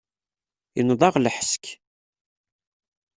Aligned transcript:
Inneḍ-aɣ 0.79 1.15
lḥesk. 1.19 1.65